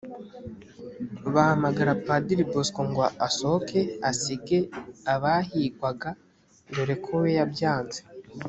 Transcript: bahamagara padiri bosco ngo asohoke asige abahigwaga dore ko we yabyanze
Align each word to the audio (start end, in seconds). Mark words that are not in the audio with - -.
bahamagara 1.33 1.91
padiri 2.07 2.43
bosco 2.51 2.81
ngo 2.89 3.01
asohoke 3.27 3.79
asige 4.09 4.57
abahigwaga 5.13 6.09
dore 6.73 6.95
ko 7.03 7.11
we 7.21 7.29
yabyanze 7.37 7.99